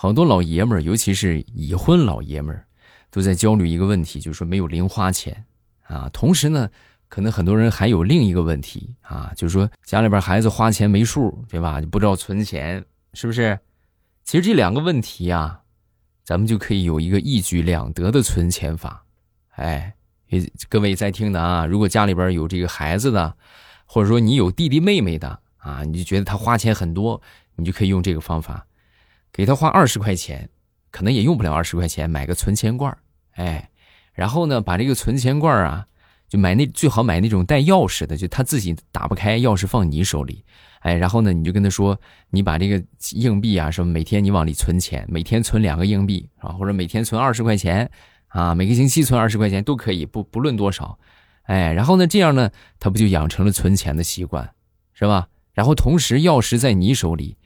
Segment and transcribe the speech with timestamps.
[0.00, 2.64] 好多老爷们儿，尤其是已婚老爷们儿，
[3.10, 5.44] 都在焦虑一个问题，就是说没有零花钱
[5.82, 6.08] 啊。
[6.10, 6.70] 同时呢，
[7.06, 11.80] 可能很多人还有另一个问题啊，就是说家里边孩子花钱没数，对吧？
[11.80, 12.82] 你不知道存钱，
[13.12, 13.58] 是不是？
[14.24, 15.60] 其实这两个问题呀，
[16.24, 19.04] 咱们就可以有一个一举两得的存钱法。
[19.50, 19.94] 哎，
[20.70, 23.36] 各位在听的啊，如果家里边有这个孩子的，
[23.84, 27.20] 或者说你有弟弟妹妹的啊，你就觉得他花钱很多，
[27.56, 28.66] 你就可以用这个方法。
[29.32, 30.48] 给他花二十块钱，
[30.90, 32.96] 可能也用不了二十块钱，买个存钱罐
[33.32, 33.70] 哎，
[34.12, 35.86] 然后呢，把这个存钱罐啊，
[36.28, 40.44] 就买那最好买那种带钥匙的，就他自己打不开，钥匙放你手里，
[40.80, 41.98] 哎，然后呢，你就跟他说，
[42.30, 47.90] 你把这个硬币啊，什么每天你往里存钱，每天存两个硬币啊，或者每天存二十块钱
[48.28, 50.98] 啊，每个星期存二十块钱都可以，不不论多少，
[51.44, 54.52] 哎，然后呢，这样呢，他不就养成了存钱的习惯，
[54.92, 55.28] 是吧？
[55.52, 57.36] 然后同时钥匙在你手里，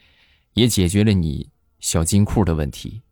[0.55, 1.51] 也解决了你。
[1.85, 3.03] 小金库的问题，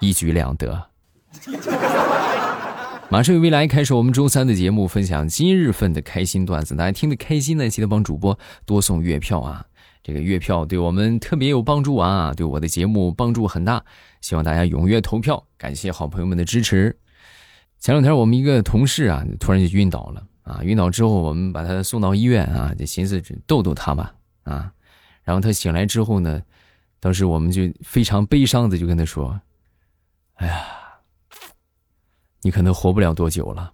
[0.00, 0.88] 一举两得。
[3.08, 6.74] 马上与未来开始我们周三的节目，分享今日份的开心段子。
[6.74, 9.64] 大家听得开心呢，记得帮主播多送月票啊！
[10.02, 13.84] 这个月票对我们特别有帮助啊，对我的节目帮助很大。
[14.20, 16.98] 希望大家踊跃投票，感谢好朋友们的支持。
[17.78, 20.26] 前两天我们一个同事啊，突然就晕倒了。
[20.46, 24.72] 啊，晕倒之后，我们把他送到医院啊，就寻思逗逗他吧，啊，
[25.24, 26.40] 然后他醒来之后呢，
[27.00, 29.40] 当时我们就非常悲伤的就跟他说
[30.38, 30.64] ：“哎呀，
[32.42, 33.72] 你可能活不了多久了。”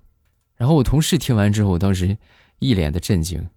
[0.56, 2.16] 然后我同事听完之后，当时
[2.58, 3.50] 一脸的震惊：“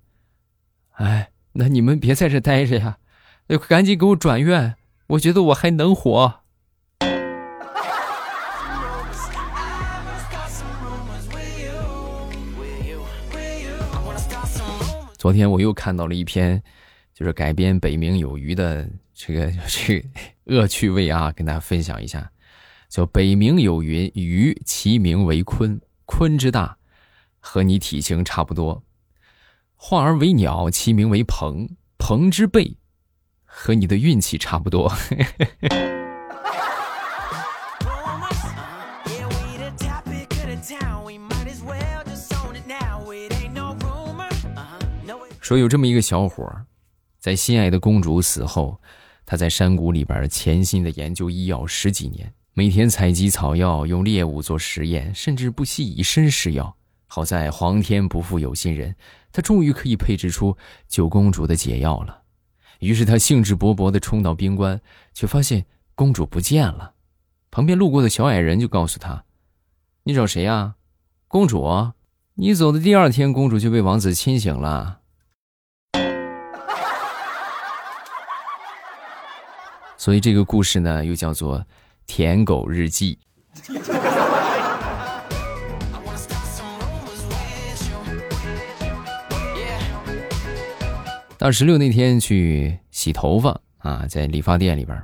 [1.00, 2.98] 哎，那你们别在这待着呀，
[3.70, 4.76] 赶紧给我转院，
[5.08, 6.42] 我觉得我还能活。”
[15.18, 16.62] 昨天我又看到了一篇，
[17.14, 20.08] 就是改编《北冥有鱼》的这个 这个
[20.46, 22.32] 恶趣味啊，跟大家分享一下。
[22.90, 26.78] 叫“北冥有云，鱼其名为鲲，鲲之大，
[27.40, 28.84] 和你体型差不多；
[29.76, 32.78] 化而为鸟，其名为鹏，鹏之背，
[33.44, 34.94] 和你的运气差不多。
[45.46, 46.66] 说有这么一个小伙儿，
[47.20, 48.82] 在心爱的公主死后，
[49.28, 56.76] 他在山谷里边潜心的研究医药十几年，每天采集草药，用猎物做实验，甚至不惜以身试药。
[57.06, 58.96] 好在皇天不负有心人，
[59.32, 60.58] 他终于可以配制出
[60.88, 62.24] 救公主的解药了。
[62.80, 64.82] 于是他兴致勃勃地冲到冰棺，
[65.14, 65.64] 却发现
[65.94, 66.96] 公主不见了。
[67.52, 69.26] 旁边路过的小矮人就告诉他
[70.06, 70.74] ：“你找谁呀？
[71.28, 71.92] 公主？
[72.34, 75.02] 你走的第二天，公主就被王子亲醒了。”
[80.06, 81.60] 所以这个故事呢，又叫做
[82.06, 83.18] 《舔狗日记》。
[91.40, 94.96] 到十六那天去洗头发啊，在理发店里边，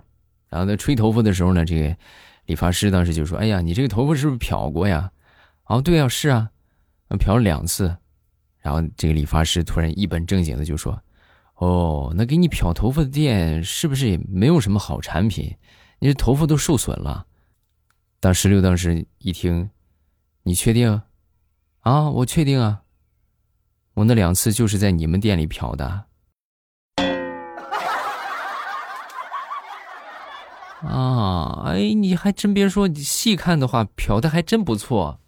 [0.47, 1.97] 然后在吹头发的时候呢，这个
[2.45, 5.11] 理发师当时就说：“哎呀，你这个头发是不是漂过呀
[5.65, 6.51] ？”“哦，对啊，是啊，
[7.17, 7.97] 漂了两次。”
[8.61, 11.01] 然后这个理发师突然一本正经的就说。
[11.61, 15.57] 哦，那给你漂头发的店是不是也没有什么好产品？
[15.99, 17.27] 你这头发都受损了。
[18.19, 19.69] 当石榴当时一听，
[20.41, 21.03] 你确定？
[21.81, 22.81] 啊，我确定啊。
[23.93, 26.05] 我那两次就是在你们店里漂的。
[30.81, 35.19] 啊，哎，你还真别说，你细看的话，漂的还真不错。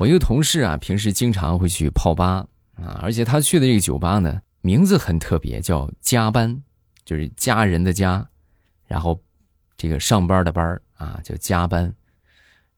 [0.00, 6.62] 我一个同事啊，平时经常会去泡吧啊，而且他去的这个酒吧呢，名字很特别，叫“加班”，
[7.04, 8.26] 就是家人的家，
[8.86, 9.20] 然后
[9.76, 11.92] 这个上班的班啊，叫加班。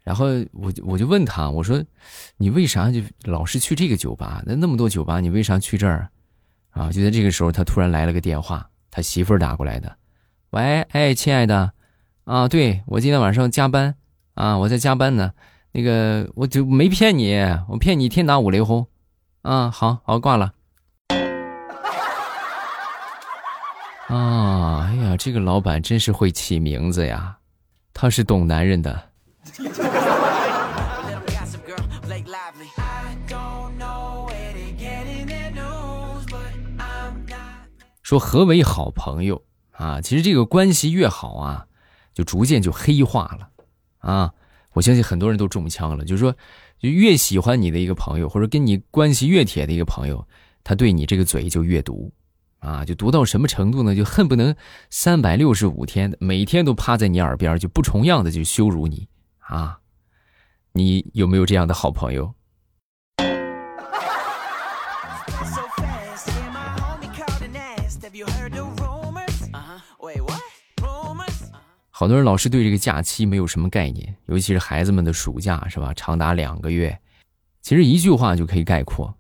[0.02, 1.80] 然后我我就问他，我说
[2.38, 4.42] ：“你为啥就老是去这个酒吧？
[4.44, 6.10] 那那么多酒吧，你为啥去这儿？”
[6.70, 9.96] 啊，就在这个时候，他突然来了个电话，他媳妇儿打过来的。
[10.50, 11.72] 喂，哎，亲爱的，
[12.24, 13.94] 啊，对我今天晚上加班
[14.34, 15.32] 啊，我在加班呢。
[15.74, 17.34] 那个，我就没骗你，
[17.66, 18.86] 我骗你天打五雷轰，
[19.40, 20.52] 啊，好好挂了。
[24.08, 27.38] 啊，哎呀，这个老板真是会起名字呀，
[27.94, 29.08] 他是懂男人的。
[38.02, 40.02] 说何为好朋友啊？
[40.02, 41.66] 其实这个关系越好啊，
[42.12, 43.48] 就逐渐就黑化了，
[44.00, 44.34] 啊。
[44.72, 46.34] 我相信很多人都中枪了，就是说，
[46.78, 50.26] 就越喜欢你的一个朋友，或者跟你关系越铁的一个朋友，
[50.64, 52.12] 他对你这个嘴就越毒，
[52.58, 53.94] 啊，就毒到什么程度呢？
[53.94, 54.54] 就恨不能
[54.90, 59.08] 三百六十五天每天都趴在你耳边，就不重样的就羞辱你
[59.38, 59.78] 啊！
[60.72, 62.34] 你有没有这样的好朋友？
[72.02, 75.94] 好多人老是对这个假期没有什么概念，尤其是孩子们的暑假，是吧？
[75.94, 76.98] 长达两个月，
[77.60, 79.14] 其实一句话就可以概括，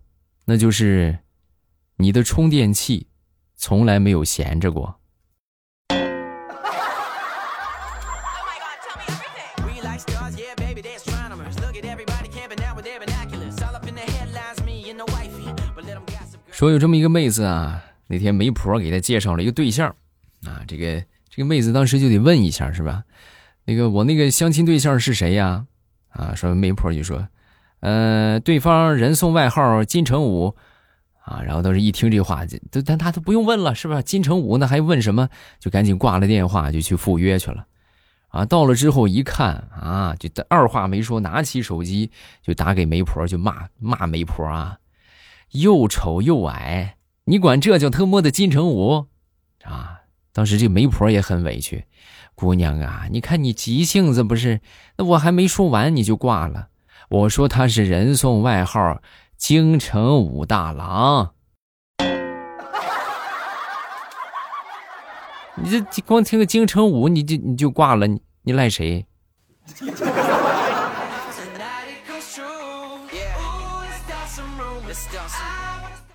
[0.46, 1.16] 那就是
[1.98, 3.06] 你的充电器
[3.54, 4.96] 从来没有闲着过。
[16.50, 19.94] 说有这么一个妹子啊，那天媒婆给她介绍了一个对象，
[20.44, 21.00] 啊，这个。
[21.34, 23.04] 这个妹子当时就得问一下，是吧？
[23.64, 25.64] 那个我那个相亲对象是谁呀？
[26.10, 27.26] 啊，说媒婆就说，
[27.80, 30.54] 呃，对方人送外号金城武，
[31.24, 34.02] 啊，然后当时一听这话，就但他都不用问了，是吧？
[34.02, 35.30] 金城武那还问什么？
[35.58, 37.66] 就赶紧挂了电话，就去赴约去了。
[38.28, 42.10] 啊，到了之后一看，啊，就二话没说，拿起手机
[42.42, 44.76] 就打给媒婆，就骂骂媒婆啊，
[45.52, 49.06] 又丑又矮，你管这叫特么的金城武？
[49.64, 50.01] 啊！
[50.32, 51.84] 当时这媒婆也很委屈，
[52.34, 54.60] 姑娘啊，你看你急性子不是？
[54.96, 56.68] 那我还没说完你就挂了。
[57.10, 59.02] 我说他是人送外号
[59.36, 61.34] “京城武大郎”，
[65.56, 69.06] 你这光听个“京城武”你就你就挂了，你你赖谁？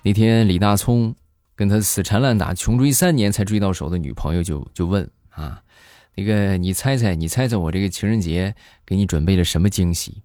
[0.02, 1.14] 那天李大聪。
[1.58, 5.60] 跟他死缠烂打、穷追三年才追到手的女朋友就就问啊，
[6.14, 8.54] 那个你猜猜，你猜猜我这个情人节
[8.86, 10.22] 给你准备了什么惊喜？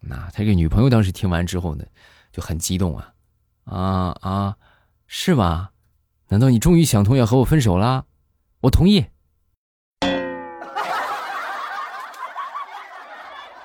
[0.00, 1.86] 那他这个女朋友当时听完之后呢，
[2.30, 3.14] 就很激动啊
[3.64, 4.56] 啊啊，
[5.06, 5.70] 是吗？
[6.28, 8.04] 难道你终于想通要和我分手了？
[8.60, 9.06] 我同意。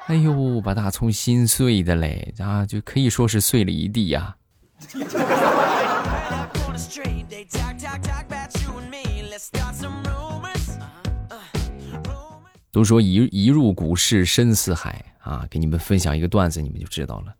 [0.07, 4.37] 哎呦，把大葱心碎的嘞啊，就可以说是碎了一地呀。
[12.71, 17.35] 都说一一入股市深似海啊，给你们分享一个段子，你们就知道了。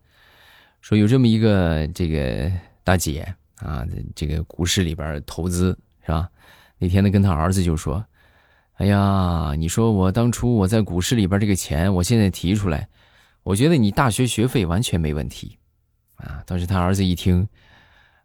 [0.81, 2.51] 说有这么一个这个
[2.83, 6.27] 大姐啊，这个股市里边投资是吧？
[6.77, 8.03] 那天呢，跟他儿子就说
[8.75, 12.89] ：“哎呀，你说我当初我在股市里边这个钱，我现在提出来，
[13.44, 15.57] 我觉得你大学学费完全没问题
[16.15, 17.47] 啊。”当时他儿子一听。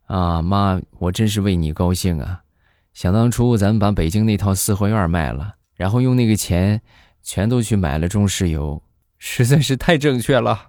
[0.07, 2.43] 啊妈，我真是为你高兴啊！
[2.93, 6.81] 想当初咱们把北京那套四合院卖了，然后用那个钱
[7.23, 8.83] 全都去买了中石油，
[9.19, 10.69] 实在是太正确了，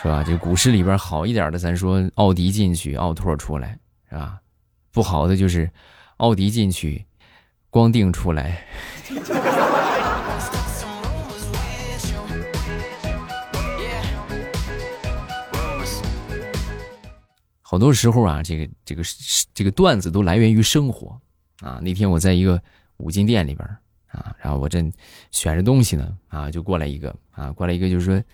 [0.00, 0.24] 是吧？
[0.24, 3.78] 这股市里边好一点的，咱说奥迪进去，奥拓出来，
[4.08, 4.38] 是吧？
[4.90, 5.70] 不好的就是
[6.16, 7.04] 奥迪进去，
[7.70, 8.64] 光腚出来。
[17.70, 19.02] 好多时候啊，这个这个
[19.52, 21.20] 这个段子都来源于生活
[21.60, 21.78] 啊。
[21.82, 22.58] 那天我在一个
[22.96, 23.68] 五金店里边
[24.06, 24.90] 啊，然后我正
[25.32, 28.24] 选着东西呢啊，就过来一个啊，过来一个就是说，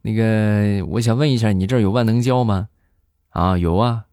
[0.00, 2.70] 那个我想问一下，你这儿有万能胶吗？
[3.28, 4.06] 啊，有啊，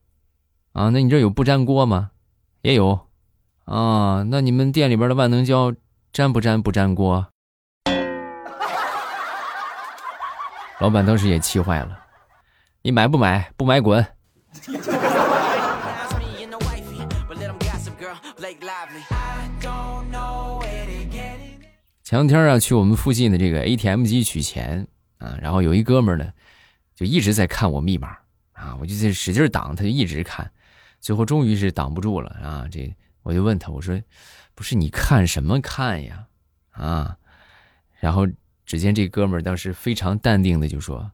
[0.73, 2.11] 啊，那你这有不粘锅吗？
[2.61, 3.07] 也有
[3.63, 5.73] 啊，那你们店里边的万能胶
[6.11, 7.25] 粘不粘不粘锅？
[10.81, 11.97] 老板当时也气坏了，
[12.81, 13.53] 你买不买？
[13.55, 14.05] 不买滚！
[22.03, 26.31] 前两天啊，去我们附近的这个 ATM 机取钱啊，然后有一哥们呢，
[26.95, 28.17] 就一直在看我密码
[28.53, 30.49] 啊，我就在使劲挡，他就一直看，
[30.99, 32.67] 最后终于是挡不住了啊！
[32.71, 33.99] 这我就问他，我说
[34.53, 36.27] ：“不是你看什么看呀？”
[36.71, 37.17] 啊，
[37.99, 38.27] 然后
[38.65, 41.11] 只见这哥们当时非常淡定的就说。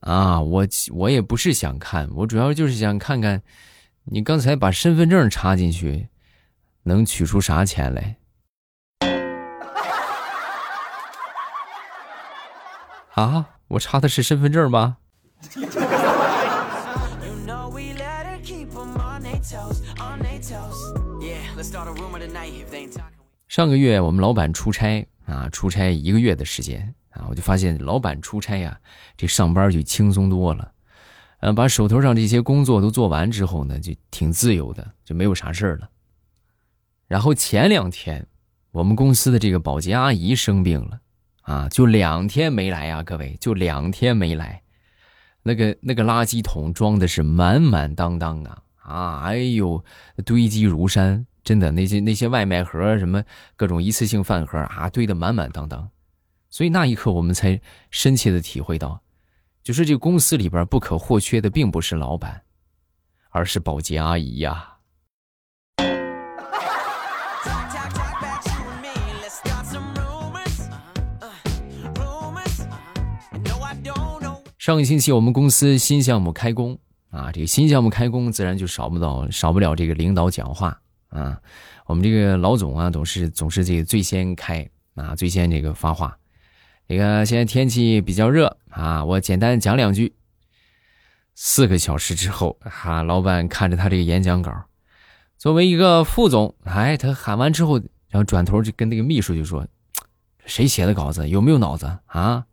[0.00, 3.42] 啊，我我也不是想看，我主要就是想看看，
[4.04, 6.08] 你刚才把身份证插进去，
[6.84, 8.16] 能取出啥钱来？
[13.14, 14.96] 啊，我插的是身份证吗？
[23.48, 26.94] 上个月我们老板出差啊，出差一个月的时间。
[27.20, 28.80] 啊，我就发现老板出差呀，
[29.16, 30.72] 这上班就轻松多了，
[31.40, 35.88] 呃，把手头上这些工作都做完之后呢，就挺自由的，就没有啥事儿了。
[37.06, 38.26] 然后前两天
[38.72, 41.00] 我们公司的这个保洁阿姨生病了，
[41.42, 44.62] 啊，就两天没来呀，各位，就两天没来，
[45.42, 49.84] 那个那个垃圾桶装的是满满当当啊，啊，哎呦，
[50.24, 53.24] 堆积如山，真的那些那些外卖盒什么
[53.56, 55.88] 各种一次性饭盒啊，堆得满满当当，
[56.50, 59.00] 所以那一刻我们才深切的体会到，
[59.62, 62.42] 就是这个公司里边不可或缺的并不是老板，
[63.30, 64.66] 而是保洁阿姨呀。
[74.58, 76.78] 上个星期我们公司新项目开工
[77.10, 80.78] 啊，这个新项目开工自然就少不到少不了这个领导讲话
[81.08, 81.40] 啊。
[81.86, 86.16] 我们这个老总啊，总是总是这个最先开啊，最先这个发话。
[86.90, 90.12] 这个现在天气比较热啊，我简单讲两句。
[91.36, 94.52] 四个小时之后，哈，老板看着他这个演讲稿，
[95.38, 97.78] 作为一个副总，哎，他喊完之后，
[98.08, 99.64] 然后转头就跟那个秘书就说
[100.46, 101.28] ：“谁写的稿子？
[101.28, 102.44] 有没有脑子啊？”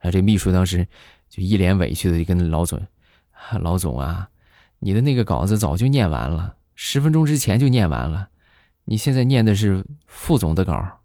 [0.00, 0.86] 啊，这秘书当时
[1.30, 2.78] 就一脸委屈的就跟老总
[3.62, 4.28] ：“老总啊，
[4.78, 8.28] 你的那个稿子早就念完了，十分钟之前就念完了，
[8.84, 10.96] 你现在念的是副总的稿。”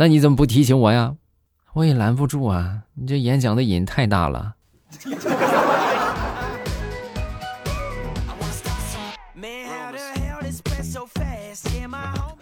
[0.00, 1.14] 那你怎么不提醒我呀？
[1.74, 2.84] 我也拦不住啊！
[2.94, 4.54] 你这演讲的瘾太大了。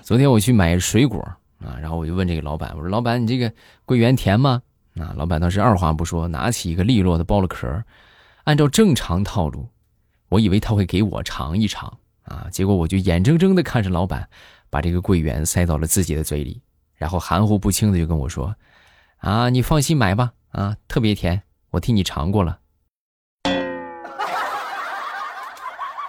[0.05, 1.21] 昨天我去买水果
[1.59, 3.53] 啊，然后我就问这个老板，我说：“老板，你这个
[3.85, 4.63] 桂圆甜吗？”
[4.95, 7.83] 啊，老板当时二话不说，拿起一个利落的剥了壳，
[8.45, 9.69] 按照正常套路，
[10.29, 14.29] 我以为他会给我尝一尝啊，结果我就眼睁睁的看着老板
[14.71, 16.63] 把这个桂圆塞到了自己的嘴里，
[16.99, 18.55] 然后含糊不清的就跟我说
[19.19, 22.59] ：“啊，你放心买吧，啊，特别甜，我替你尝过了。”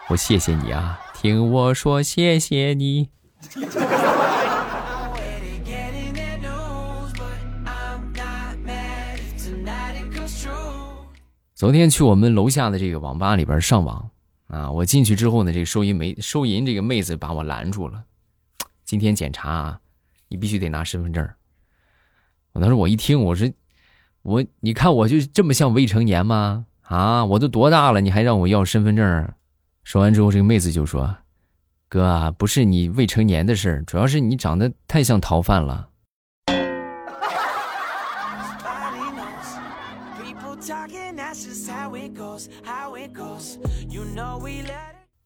[0.10, 3.10] 我谢谢你啊，听我说谢谢你。
[11.54, 14.10] 昨天去我们楼下的这个网吧里边上网
[14.48, 18.04] 啊，我进去之后呢，这个收银没收银这个妹子把我拦住了。
[18.86, 19.80] 今天检查啊，
[20.30, 21.28] 你必须得拿身份证。
[22.54, 23.52] 我当时我一听，我说
[24.22, 26.66] 我你看我就这么像未成年吗？
[26.84, 29.34] 啊，我都多大了，你还让我要身份证？
[29.84, 31.18] 说完之后，这个妹子就说。
[31.88, 35.90] 哥啊，不是你未成年的事儿，主要是你长得太像逃犯了。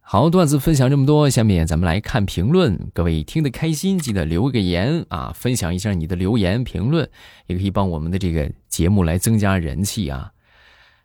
[0.06, 2.78] 好，段子分享这么多，下面咱们来看评论。
[2.94, 7.10] 各位听得开心，记得留个言啊，分享一下你的留言评论，
[7.48, 10.32] 也可以帮我们的这个节目来增加人气啊。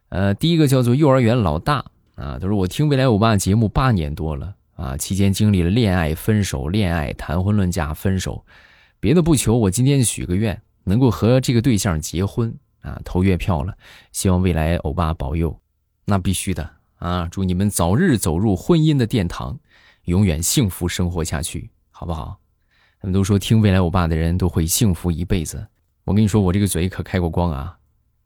[0.09, 1.77] 呃，第一个叫做幼儿园老大
[2.17, 4.57] 啊，他说我听未来欧巴节目八年多了。
[4.75, 8.45] 啊，期间经历了恋爱、分手、恋爱、谈婚论嫁、分手，
[9.01, 13.75] 别的不求，我今天许个愿，能够和这个对象结婚啊，投月票了，
[14.13, 15.59] 希望未来欧巴保佑，
[16.05, 17.29] 那必须的啊！
[17.31, 19.59] 祝你们早日走入婚姻的殿堂，
[20.05, 22.39] 永远幸福生活下去，好不好？
[23.01, 25.69] 他们都说听未来欧巴的人都会幸福一辈子，
[26.05, 27.79] 我跟你说，我这个嘴可开过光啊，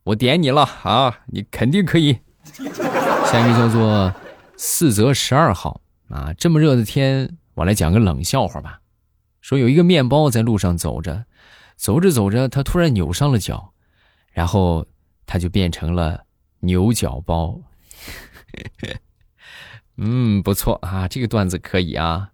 [0.04, 2.18] 我点你了啊，你肯定可以。
[3.26, 4.12] 下一个叫做
[4.56, 5.80] 四则十二号。
[6.08, 8.80] 啊，这么热的天，我来讲个冷笑话吧。
[9.40, 11.24] 说有一个面包在路上走着，
[11.76, 13.72] 走着走着，他突然扭伤了脚，
[14.32, 14.86] 然后
[15.24, 16.24] 他就变成了
[16.60, 17.58] 牛角包。
[19.97, 22.30] 嗯，不错啊，这个段子可以啊。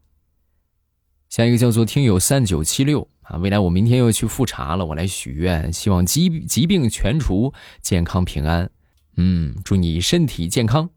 [1.28, 8.70] 下一个叫做听友三九七六啊，未来我明天要去复查了，我来许愿，希望疾疾病全除，健康平安。
[9.16, 10.88] 嗯，祝你身体健康。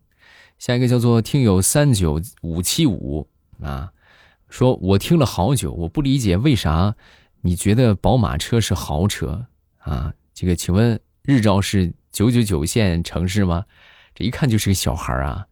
[0.60, 3.28] 下一个叫做听友三九五七五
[3.62, 3.92] 啊，
[4.48, 6.96] 说我听了好久，我不理解为啥
[7.42, 9.48] 你觉得宝马车是豪车
[9.80, 10.14] 啊？
[10.34, 13.66] 这个请问日照是九九九线城市吗？
[14.14, 15.46] 这一看就是个小孩啊！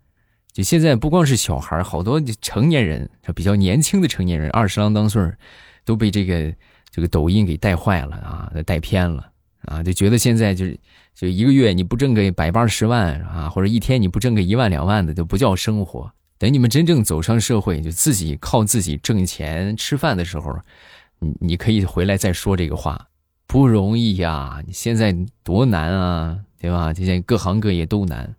[0.52, 5.38] 就现在不光是小孩，好多成年人，比较年轻的成年人，二十郎当岁儿
[5.86, 6.54] 都被这个
[6.90, 10.80] 这个抖音给带坏了啊，带偏了啊，就觉得现在就是。
[11.16, 16.10] 就一个月你不挣个百八十万啊，或者一天你不挣个一万两万的，就不叫生活。
[16.38, 20.58] 等你们真正走上社会，就自己靠自己挣钱吃饭的时候，
[21.20, 23.10] 你你可以回来再说这个话，
[23.48, 24.64] 不容易呀！
[24.66, 25.14] 你现在
[25.44, 26.94] 多难啊，对吧？
[26.94, 28.34] 现在各行各业都难。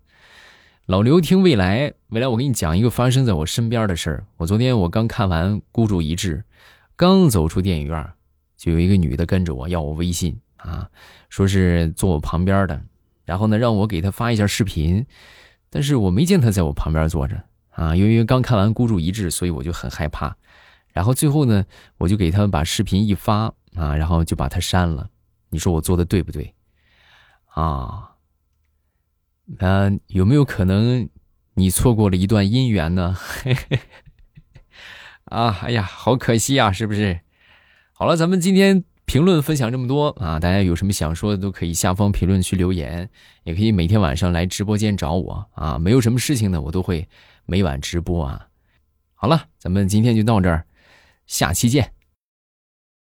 [0.91, 4.27] 老刘听未来，未来我给你讲一个发生在我身边的事儿。
[4.39, 6.39] 我昨天我刚看完《孤注一掷》，
[6.97, 8.13] 刚走出电影院，
[8.57, 10.91] 就有一个女的跟着我要我微信啊。
[11.29, 12.83] 说是坐我旁边的，
[13.25, 15.07] 然后呢，让我给她发一下视频，
[15.71, 20.37] 但是我没见她在我旁边坐着啊，由于刚看完《孤注一掷》，所以我就很害怕。
[20.93, 21.65] 然后最后呢，
[21.99, 23.45] 我就给他们把视频一发
[23.77, 25.09] 啊，然后就把他删了。
[25.51, 26.53] 你说我做的对不对？
[27.55, 28.10] 啊，
[29.59, 31.09] 那有没有可能
[31.55, 33.17] 你错过了一段姻缘呢？
[35.25, 37.21] 啊，哎呀，好可惜啊，是不是？
[37.93, 43.11] 好了，咱们今天评论分享这么多啊，大家有什么想说的都可以下方评论区留言，
[43.43, 45.79] 也可以每天晚上来直播间找我啊。
[45.79, 47.09] 没有什么事情呢，我都会
[47.45, 48.47] 每晚直播啊。
[49.15, 50.65] 好了，咱们今天就到这儿。
[51.27, 51.93] 下期见。